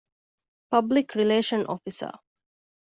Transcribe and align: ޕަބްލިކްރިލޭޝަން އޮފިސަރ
ޕަބްލިކްރިލޭޝަން 0.71 1.65
އޮފިސަރ 1.69 2.13